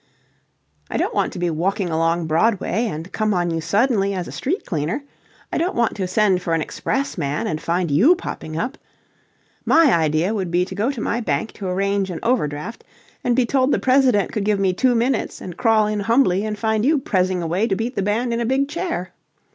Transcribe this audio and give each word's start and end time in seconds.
I 0.89 0.97
don't 0.97 1.13
want 1.13 1.31
to 1.33 1.37
be 1.37 1.51
walking 1.51 1.89
along 1.91 2.25
Broadway 2.25 2.87
and 2.87 3.11
come 3.11 3.35
on 3.35 3.51
you 3.51 3.61
suddenly 3.61 4.15
as 4.15 4.27
a 4.27 4.31
street 4.31 4.65
cleaner. 4.65 5.03
I 5.53 5.59
don't 5.59 5.75
want 5.75 5.95
to 5.97 6.07
send 6.07 6.41
for 6.41 6.55
an 6.55 6.61
express 6.61 7.19
man 7.19 7.45
and 7.45 7.61
find 7.61 7.91
you 7.91 8.15
popping 8.15 8.57
up. 8.57 8.79
My 9.63 9.93
idea 9.93 10.33
would 10.33 10.49
be 10.49 10.65
to 10.65 10.73
go 10.73 10.89
to 10.89 11.01
my 11.01 11.19
bank 11.21 11.51
to 11.53 11.67
arrange 11.67 12.09
an 12.09 12.19
overdraft 12.23 12.83
and 13.23 13.35
be 13.35 13.45
told 13.45 13.71
the 13.71 13.77
president 13.77 14.31
could 14.31 14.43
give 14.43 14.59
me 14.59 14.73
two 14.73 14.95
minutes 14.95 15.39
and 15.39 15.55
crawl 15.55 15.85
in 15.85 15.99
humbly 15.99 16.45
and 16.45 16.57
find 16.57 16.83
you 16.83 16.97
prezzing 16.97 17.43
away 17.43 17.67
to 17.67 17.75
beat 17.75 17.95
the 17.95 18.01
band 18.01 18.33
in 18.33 18.39
a 18.39 18.43
big 18.47 18.67
chair. 18.67 19.13